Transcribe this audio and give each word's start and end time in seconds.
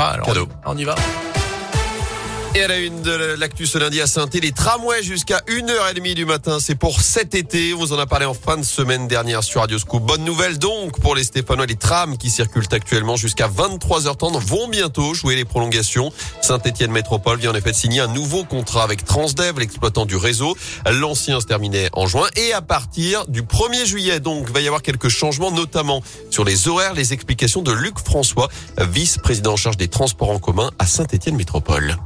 pas. 0.00 0.10
Alors, 0.14 0.26
Cadeau. 0.26 0.48
on 0.64 0.76
y 0.78 0.84
va. 0.84 0.94
Et 2.56 2.64
à 2.64 2.66
la 2.66 2.78
une 2.78 3.00
de 3.02 3.36
l'actu 3.38 3.64
ce 3.64 3.78
lundi 3.78 4.00
à 4.00 4.08
saint 4.08 4.26
les 4.34 4.50
tramways 4.50 5.04
jusqu'à 5.04 5.38
1h30 5.46 6.14
du 6.14 6.24
matin. 6.24 6.58
C'est 6.58 6.74
pour 6.74 7.00
cet 7.00 7.36
été. 7.36 7.72
On 7.74 7.78
vous 7.78 7.92
en 7.92 7.98
a 8.00 8.06
parlé 8.06 8.26
en 8.26 8.34
fin 8.34 8.56
de 8.56 8.64
semaine 8.64 9.06
dernière 9.06 9.44
sur 9.44 9.60
Radio 9.60 9.78
Scoop. 9.78 10.02
Bonne 10.02 10.24
nouvelle 10.24 10.58
donc 10.58 10.98
pour 10.98 11.14
les 11.14 11.22
Stéphanois. 11.22 11.66
Les 11.66 11.76
trams 11.76 12.18
qui 12.18 12.28
circulent 12.28 12.66
actuellement 12.72 13.14
jusqu'à 13.14 13.46
23h30 13.46 14.40
vont 14.40 14.66
bientôt 14.66 15.14
jouer 15.14 15.36
les 15.36 15.44
prolongations. 15.44 16.10
Saint-Etienne 16.40 16.90
Métropole 16.90 17.38
vient 17.38 17.52
en 17.52 17.54
effet 17.54 17.70
de 17.70 17.76
signer 17.76 18.00
un 18.00 18.08
nouveau 18.08 18.42
contrat 18.42 18.82
avec 18.82 19.04
Transdev, 19.04 19.60
l'exploitant 19.60 20.04
du 20.04 20.16
réseau. 20.16 20.56
L'ancien 20.90 21.38
se 21.40 21.46
terminait 21.46 21.88
en 21.92 22.08
juin. 22.08 22.26
Et 22.34 22.52
à 22.52 22.62
partir 22.62 23.28
du 23.28 23.42
1er 23.42 23.86
juillet, 23.86 24.18
donc, 24.18 24.50
va 24.50 24.60
y 24.60 24.66
avoir 24.66 24.82
quelques 24.82 25.08
changements, 25.08 25.52
notamment 25.52 26.02
sur 26.30 26.44
les 26.44 26.66
horaires. 26.66 26.94
Les 26.94 27.12
explications 27.12 27.62
de 27.62 27.70
Luc 27.70 28.00
François, 28.00 28.48
vice-président 28.76 29.52
en 29.52 29.56
charge 29.56 29.76
des 29.76 29.88
transports 29.88 30.30
en 30.30 30.40
commun 30.40 30.72
à 30.80 30.86
Saint-Etienne 30.86 31.36
Métropole. 31.36 31.96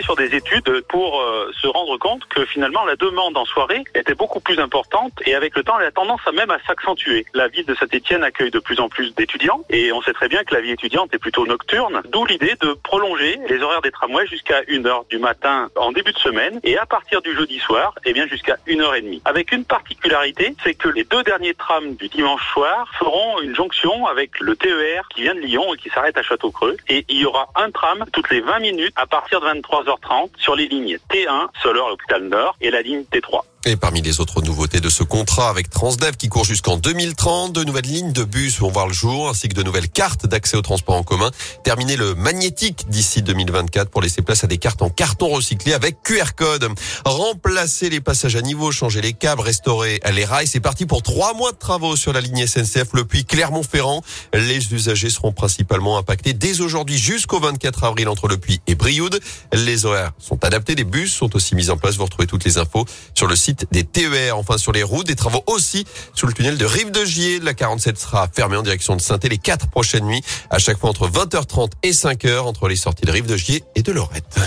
Sur 0.00 0.16
des 0.16 0.34
études 0.34 0.82
pour 0.88 1.20
euh, 1.20 1.50
se 1.60 1.66
rendre 1.66 1.98
compte 1.98 2.24
que 2.26 2.44
finalement 2.46 2.84
la 2.84 2.96
demande 2.96 3.36
en 3.36 3.44
soirée 3.44 3.84
était 3.94 4.14
beaucoup 4.14 4.40
plus 4.40 4.58
importante 4.58 5.12
et 5.26 5.34
avec 5.34 5.54
le 5.56 5.62
temps 5.62 5.78
elle 5.78 5.86
a 5.86 5.90
tendance 5.90 6.20
à 6.26 6.32
même 6.32 6.50
à 6.50 6.58
s'accentuer. 6.66 7.26
La 7.34 7.48
ville 7.48 7.66
de 7.66 7.74
Saint-Etienne 7.74 8.24
accueille 8.24 8.50
de 8.50 8.58
plus 8.58 8.80
en 8.80 8.88
plus 8.88 9.14
d'étudiants 9.14 9.62
et 9.68 9.92
on 9.92 10.00
sait 10.02 10.12
très 10.12 10.28
bien 10.28 10.44
que 10.44 10.54
la 10.54 10.60
vie 10.60 10.70
étudiante 10.70 11.12
est 11.12 11.18
plutôt 11.18 11.46
nocturne, 11.46 12.00
d'où 12.10 12.24
l'idée 12.24 12.54
de 12.60 12.72
prolonger 12.72 13.38
les 13.48 13.60
horaires 13.60 13.82
des 13.82 13.90
tramways 13.90 14.26
jusqu'à 14.26 14.62
1h 14.62 15.08
du 15.10 15.18
matin 15.18 15.68
en 15.76 15.92
début 15.92 16.12
de 16.12 16.18
semaine 16.18 16.60
et 16.62 16.78
à 16.78 16.86
partir 16.86 17.20
du 17.20 17.34
jeudi 17.34 17.58
soir, 17.58 17.94
eh 18.04 18.12
bien 18.12 18.26
jusqu'à 18.26 18.56
1h30. 18.66 19.20
Avec 19.24 19.52
une 19.52 19.64
particularité, 19.64 20.54
c'est 20.64 20.74
que 20.74 20.88
les 20.88 21.04
deux 21.04 21.22
derniers 21.22 21.54
trams 21.54 21.96
du 21.96 22.08
dimanche 22.08 22.46
soir 22.52 22.88
feront 22.98 23.40
une 23.40 23.54
jonction 23.54 24.06
avec 24.06 24.40
le 24.40 24.56
TER 24.56 25.08
qui 25.14 25.22
vient 25.22 25.34
de 25.34 25.40
Lyon 25.40 25.74
et 25.74 25.76
qui 25.76 25.90
s'arrête 25.90 26.16
à 26.16 26.22
Château-Creux 26.22 26.76
et 26.88 27.04
il 27.08 27.18
y 27.18 27.26
aura 27.26 27.48
un 27.56 27.70
tram 27.70 28.04
toutes 28.12 28.30
les 28.30 28.40
20 28.40 28.60
minutes 28.60 28.94
à 28.96 29.06
partir 29.06 29.40
de 29.40 29.46
23 29.46 29.81
3h30 29.82 30.30
sur 30.38 30.54
les 30.54 30.68
lignes 30.68 30.98
T1, 31.10 31.48
Soleure, 31.62 31.88
l'hôpital 31.88 32.22
Nord, 32.24 32.56
et 32.60 32.70
la 32.70 32.82
ligne 32.82 33.02
T3. 33.02 33.42
Et 33.64 33.76
parmi 33.76 34.02
les 34.02 34.18
autres 34.18 34.42
nouveautés 34.42 34.80
de 34.80 34.88
ce 34.88 35.04
contrat 35.04 35.48
avec 35.48 35.70
Transdev 35.70 36.16
qui 36.16 36.28
court 36.28 36.44
jusqu'en 36.44 36.78
2030, 36.78 37.52
de 37.52 37.62
nouvelles 37.62 37.84
lignes 37.84 38.12
de 38.12 38.24
bus 38.24 38.58
vont 38.58 38.72
voir 38.72 38.88
le 38.88 38.92
jour, 38.92 39.28
ainsi 39.28 39.48
que 39.48 39.54
de 39.54 39.62
nouvelles 39.62 39.88
cartes 39.88 40.26
d'accès 40.26 40.56
au 40.56 40.62
transport 40.62 40.96
en 40.96 41.04
commun. 41.04 41.30
Terminer 41.62 41.94
le 41.94 42.16
magnétique 42.16 42.86
d'ici 42.88 43.22
2024 43.22 43.88
pour 43.88 44.02
laisser 44.02 44.20
place 44.20 44.42
à 44.42 44.48
des 44.48 44.58
cartes 44.58 44.82
en 44.82 44.90
carton 44.90 45.28
recyclé 45.28 45.74
avec 45.74 46.02
QR 46.02 46.34
code. 46.36 46.70
Remplacer 47.04 47.88
les 47.88 48.00
passages 48.00 48.34
à 48.34 48.42
niveau, 48.42 48.72
changer 48.72 49.00
les 49.00 49.12
câbles, 49.12 49.42
restaurer 49.42 50.00
les 50.12 50.24
rails. 50.24 50.48
C'est 50.48 50.58
parti 50.58 50.84
pour 50.84 51.04
trois 51.04 51.32
mois 51.32 51.52
de 51.52 51.58
travaux 51.58 51.94
sur 51.94 52.12
la 52.12 52.20
ligne 52.20 52.44
SNCF 52.44 52.88
Le 52.94 53.04
Puy 53.04 53.24
Clermont-Ferrand. 53.24 54.02
Les 54.34 54.74
usagers 54.74 55.10
seront 55.10 55.30
principalement 55.30 55.98
impactés 55.98 56.32
dès 56.32 56.62
aujourd'hui 56.62 56.98
jusqu'au 56.98 57.38
24 57.38 57.84
avril 57.84 58.08
entre 58.08 58.26
Le 58.26 58.38
Puy 58.38 58.60
et 58.66 58.74
Brioude. 58.74 59.20
Les 59.52 59.86
horaires 59.86 60.10
sont 60.18 60.42
adaptés. 60.44 60.74
Les 60.74 60.82
bus 60.82 61.14
sont 61.14 61.36
aussi 61.36 61.54
mis 61.54 61.70
en 61.70 61.76
place. 61.76 61.94
Vous 61.94 62.04
retrouvez 62.04 62.26
toutes 62.26 62.44
les 62.44 62.58
infos 62.58 62.86
sur 63.14 63.28
le 63.28 63.36
site 63.36 63.51
des 63.70 63.84
TER. 63.84 64.36
Enfin, 64.36 64.58
sur 64.58 64.72
les 64.72 64.82
routes, 64.82 65.06
des 65.06 65.16
travaux 65.16 65.42
aussi 65.46 65.86
sous 66.14 66.26
le 66.26 66.32
tunnel 66.32 66.58
de 66.58 66.64
Rive 66.64 66.90
de 66.90 67.04
Gier. 67.04 67.40
La 67.40 67.54
47 67.54 67.98
sera 67.98 68.28
fermée 68.32 68.56
en 68.56 68.62
direction 68.62 68.96
de 68.96 69.00
saint 69.00 69.18
les 69.22 69.38
quatre 69.38 69.68
prochaines 69.68 70.04
nuits, 70.04 70.22
à 70.50 70.58
chaque 70.58 70.78
fois 70.78 70.90
entre 70.90 71.08
20h30 71.08 71.70
et 71.82 71.92
5h 71.92 72.40
entre 72.40 72.68
les 72.68 72.76
sorties 72.76 73.04
de 73.04 73.12
Rive 73.12 73.26
de 73.26 73.36
Gier 73.36 73.62
et 73.74 73.82
de 73.82 73.92
Lorette. 73.92 74.40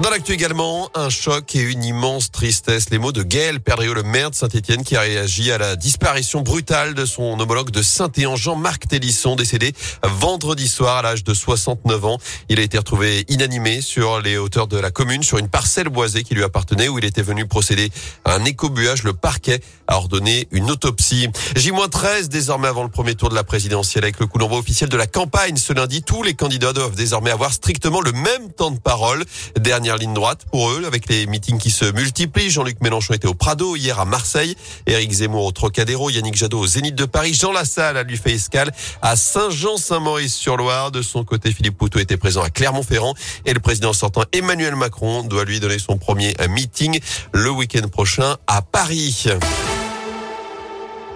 Dans 0.00 0.10
l'actu 0.10 0.32
également, 0.32 0.90
un 0.94 1.08
choc 1.08 1.56
et 1.56 1.60
une 1.60 1.82
immense 1.82 2.30
tristesse. 2.30 2.90
Les 2.90 2.98
mots 2.98 3.12
de 3.12 3.22
Gaël 3.22 3.60
Perdriau, 3.60 3.94
le 3.94 4.02
maire 4.02 4.30
de 4.30 4.34
Saint-Etienne, 4.34 4.84
qui 4.84 4.94
a 4.94 5.00
réagi 5.00 5.50
à 5.50 5.56
la 5.56 5.74
disparition 5.74 6.42
brutale 6.42 6.92
de 6.92 7.06
son 7.06 7.40
homologue 7.40 7.70
de 7.70 7.80
Saint-Éan, 7.80 8.36
Jean-Marc 8.36 8.88
Télisson, 8.88 9.36
décédé 9.36 9.72
vendredi 10.02 10.68
soir 10.68 10.98
à 10.98 11.02
l'âge 11.02 11.24
de 11.24 11.32
69 11.32 12.04
ans. 12.04 12.18
Il 12.50 12.60
a 12.60 12.62
été 12.62 12.76
retrouvé 12.76 13.24
inanimé 13.28 13.80
sur 13.80 14.20
les 14.20 14.36
hauteurs 14.36 14.66
de 14.66 14.76
la 14.76 14.90
commune, 14.90 15.22
sur 15.22 15.38
une 15.38 15.48
parcelle 15.48 15.88
boisée 15.88 16.24
qui 16.24 16.34
lui 16.34 16.44
appartenait, 16.44 16.88
où 16.88 16.98
il 16.98 17.04
était 17.06 17.22
venu 17.22 17.46
procéder 17.46 17.90
à 18.26 18.34
un 18.34 18.44
écobuage. 18.44 19.02
Le 19.02 19.14
parquet 19.14 19.62
a 19.88 19.96
ordonné 19.96 20.46
une 20.50 20.70
autopsie. 20.70 21.30
J-13 21.56 22.28
désormais 22.28 22.68
avant 22.68 22.82
le 22.82 22.90
premier 22.90 23.14
tour 23.14 23.30
de 23.30 23.34
la 23.34 23.44
présidentielle 23.44 24.04
avec 24.04 24.20
le 24.20 24.26
coup 24.26 24.36
d'envoi 24.36 24.58
officiel 24.58 24.90
de 24.90 24.96
la 24.98 25.06
campagne. 25.06 25.56
Ce 25.56 25.72
lundi, 25.72 26.02
tous 26.02 26.22
les 26.22 26.34
candidats 26.34 26.74
doivent 26.74 26.96
désormais 26.96 27.30
avoir 27.30 27.54
strictement 27.54 28.02
le 28.02 28.12
même 28.12 28.52
temps 28.52 28.70
de 28.70 28.78
parole. 28.78 29.24
Dernier 29.58 29.85
ligne 29.94 30.14
droite 30.14 30.40
pour 30.50 30.70
eux, 30.70 30.82
avec 30.84 31.08
les 31.08 31.26
meetings 31.26 31.58
qui 31.58 31.70
se 31.70 31.84
multiplient. 31.92 32.50
Jean-Luc 32.50 32.80
Mélenchon 32.80 33.14
était 33.14 33.28
au 33.28 33.34
Prado 33.34 33.76
hier 33.76 34.00
à 34.00 34.04
Marseille, 34.04 34.56
Éric 34.88 35.12
Zemmour 35.12 35.44
au 35.44 35.52
Trocadéro, 35.52 36.10
Yannick 36.10 36.34
Jadot 36.34 36.58
au 36.58 36.66
Zénith 36.66 36.96
de 36.96 37.04
Paris, 37.04 37.34
Jean 37.34 37.52
Lassalle 37.52 37.96
a 37.96 38.02
lui 38.02 38.16
fait 38.16 38.32
escale 38.32 38.72
à 39.02 39.14
Saint-Jean-Saint-Maurice-sur-Loire. 39.14 40.90
De 40.90 41.02
son 41.02 41.22
côté, 41.22 41.52
Philippe 41.52 41.78
Poutou 41.78 42.00
était 42.00 42.16
présent 42.16 42.42
à 42.42 42.50
Clermont-Ferrand 42.50 43.14
et 43.44 43.54
le 43.54 43.60
président 43.60 43.92
sortant 43.92 44.24
Emmanuel 44.32 44.74
Macron 44.74 45.22
doit 45.22 45.44
lui 45.44 45.60
donner 45.60 45.78
son 45.78 45.98
premier 45.98 46.34
meeting 46.50 46.98
le 47.32 47.50
week-end 47.50 47.86
prochain 47.88 48.36
à 48.48 48.62
Paris. 48.62 49.28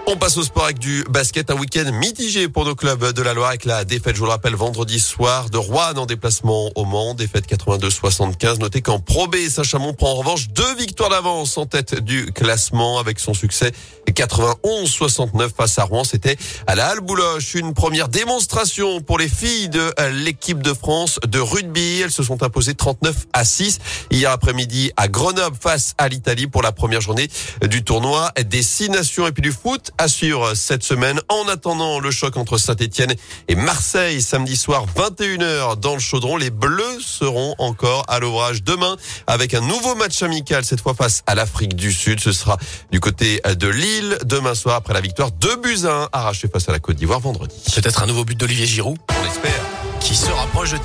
On 0.07 0.17
passe 0.17 0.35
au 0.37 0.43
sport 0.43 0.65
avec 0.65 0.79
du 0.79 1.03
basket, 1.09 1.51
un 1.51 1.55
week-end 1.55 1.89
mitigé 1.93 2.49
pour 2.49 2.65
nos 2.65 2.75
clubs 2.75 3.13
de 3.13 3.21
la 3.21 3.33
Loire 3.33 3.49
avec 3.49 3.65
la 3.65 3.85
défaite, 3.85 4.15
je 4.15 4.19
vous 4.19 4.25
le 4.25 4.31
rappelle, 4.31 4.55
vendredi 4.55 4.99
soir 4.99 5.49
de 5.49 5.57
Rouen 5.57 5.93
en 5.95 6.05
déplacement 6.05 6.69
au 6.75 6.85
Mans, 6.85 7.13
défaite 7.13 7.47
82-75. 7.47 8.59
Notez 8.59 8.81
qu'en 8.81 8.99
Pro 8.99 9.27
B, 9.27 9.35
Saint-Chamond 9.47 9.93
prend 9.93 10.11
en 10.11 10.15
revanche 10.15 10.49
deux 10.49 10.75
victoires 10.75 11.09
d'avance 11.09 11.57
en 11.57 11.65
tête 11.65 11.95
du 12.03 12.25
classement 12.33 12.99
avec 12.99 13.19
son 13.19 13.33
succès 13.33 13.71
91-69 14.09 15.49
face 15.55 15.79
à 15.79 15.83
Rouen. 15.83 16.03
C'était 16.03 16.35
à 16.67 16.75
la 16.75 16.87
Halle 16.87 16.99
Bouloche, 16.99 17.53
une 17.53 17.73
première 17.73 18.09
démonstration 18.09 19.01
pour 19.01 19.17
les 19.17 19.29
filles 19.29 19.69
de 19.69 19.93
l'équipe 20.23 20.61
de 20.61 20.73
France 20.73 21.19
de 21.25 21.39
rugby. 21.39 22.01
Elles 22.01 22.11
se 22.11 22.23
sont 22.23 22.43
imposées 22.43 22.73
39 22.73 23.27
à 23.33 23.45
6 23.45 23.79
hier 24.09 24.31
après-midi 24.31 24.91
à 24.97 25.07
Grenoble 25.07 25.55
face 25.59 25.93
à 25.97 26.09
l'Italie 26.09 26.47
pour 26.47 26.63
la 26.63 26.71
première 26.71 27.01
journée 27.01 27.29
du 27.69 27.83
tournoi 27.83 28.31
des 28.45 28.63
six 28.63 28.89
nations 28.89 29.27
et 29.27 29.31
puis 29.31 29.41
du 29.41 29.51
foot 29.51 29.90
à 29.97 30.07
suivre 30.07 30.53
cette 30.55 30.83
semaine. 30.83 31.19
En 31.29 31.47
attendant 31.47 31.99
le 31.99 32.11
choc 32.11 32.37
entre 32.37 32.57
Saint-Etienne 32.57 33.13
et 33.47 33.55
Marseille 33.55 34.21
samedi 34.21 34.55
soir 34.55 34.85
21h 34.95 35.79
dans 35.79 35.93
le 35.93 35.99
chaudron, 35.99 36.37
les 36.37 36.49
Bleus 36.49 36.99
seront 36.99 37.55
encore 37.57 38.05
à 38.07 38.19
l'ouvrage 38.19 38.63
demain 38.63 38.95
avec 39.27 39.53
un 39.53 39.61
nouveau 39.61 39.95
match 39.95 40.21
amical 40.23 40.63
cette 40.65 40.81
fois 40.81 40.93
face 40.93 41.23
à 41.27 41.35
l'Afrique 41.35 41.75
du 41.75 41.91
Sud. 41.91 42.19
Ce 42.19 42.31
sera 42.31 42.57
du 42.91 42.99
côté 42.99 43.41
de 43.57 43.67
Lille 43.67 44.17
demain 44.23 44.55
soir 44.55 44.75
après 44.75 44.93
la 44.93 45.01
victoire 45.01 45.31
de 45.31 45.55
Buzyn 45.61 46.09
arrachée 46.11 46.47
face 46.47 46.69
à 46.69 46.71
la 46.71 46.79
Côte 46.79 46.97
d'Ivoire 46.97 47.19
vendredi. 47.19 47.55
Peut-être 47.75 48.03
un 48.03 48.07
nouveau 48.07 48.25
but 48.25 48.37
d'Olivier 48.37 48.65
Giroud. 48.65 48.97
On 49.09 49.23
l'espère. 49.23 49.61
Qui 49.99 50.15
se 50.15 50.31
rapproche 50.31 50.71
de 50.71 50.77